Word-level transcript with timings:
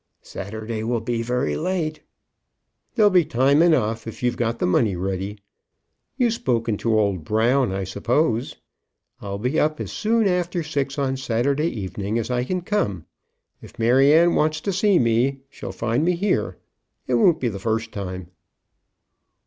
"Saturday 0.23 0.83
will 0.83 0.99
be 0.99 1.21
very 1.21 1.55
late." 1.55 2.01
"There'll 2.95 3.11
be 3.11 3.23
time 3.23 3.61
enough 3.61 4.07
if 4.07 4.23
you've 4.23 4.35
got 4.35 4.57
the 4.57 4.65
money 4.65 4.95
ready. 4.95 5.37
You've 6.17 6.33
spoken 6.33 6.75
to 6.77 6.99
old 6.99 7.23
Brown, 7.23 7.71
I 7.71 7.83
suppose. 7.83 8.55
I'll 9.21 9.37
be 9.37 9.59
up 9.59 9.79
as 9.79 9.91
soon 9.91 10.25
after 10.27 10.63
six 10.63 10.97
on 10.97 11.17
Saturday 11.17 11.67
evening 11.69 12.17
as 12.17 12.31
I 12.31 12.43
can 12.45 12.61
come. 12.63 13.05
If 13.61 13.77
Maryanne 13.77 14.33
wants 14.33 14.59
to 14.61 14.73
see 14.73 14.97
me, 14.97 15.41
she'll 15.51 15.71
find 15.71 16.03
me 16.03 16.15
here. 16.15 16.57
It 17.05 17.13
won't 17.13 17.39
be 17.39 17.49
the 17.49 17.59
first 17.59 17.91
time." 17.91 18.31